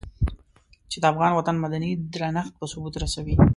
چې 0.91 0.97
د 0.99 1.03
افغان 1.11 1.31
وطن 1.35 1.55
مدني 1.63 1.91
درنښت 2.13 2.53
په 2.59 2.65
ثبوت 2.71 2.95
رسوي. 3.03 3.35